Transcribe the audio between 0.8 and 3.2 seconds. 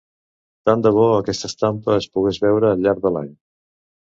de bo aquesta estampa es pogués veure al llarg de